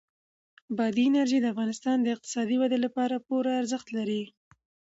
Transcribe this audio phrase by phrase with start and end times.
[0.77, 4.23] بادي انرژي د افغانستان د اقتصادي ودې لپاره پوره ارزښت لري.